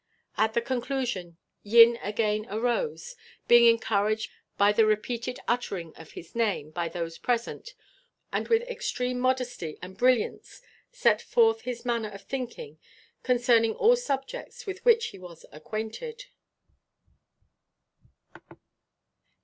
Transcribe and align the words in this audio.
At 0.35 0.55
the 0.55 0.61
conclusion 0.63 1.37
Yin 1.61 1.97
again 2.01 2.47
arose, 2.49 3.15
being 3.47 3.67
encouraged 3.67 4.31
by 4.57 4.71
the 4.71 4.87
repeated 4.87 5.37
uttering 5.47 5.93
of 5.95 6.13
his 6.13 6.33
name 6.35 6.71
by 6.71 6.89
those 6.89 7.19
present, 7.19 7.75
and 8.33 8.47
with 8.47 8.63
extreme 8.67 9.19
modesty 9.19 9.77
and 9.79 9.95
brilliance 9.95 10.63
set 10.91 11.21
forth 11.21 11.61
his 11.61 11.85
manner 11.85 12.09
of 12.09 12.23
thinking 12.23 12.79
concerning 13.21 13.75
all 13.75 13.95
subjects 13.95 14.65
with 14.65 14.83
which 14.83 15.09
he 15.09 15.19
was 15.19 15.45
acquainted. 15.51 16.25